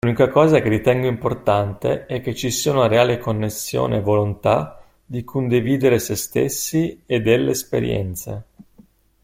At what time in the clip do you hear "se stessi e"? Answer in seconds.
5.99-7.21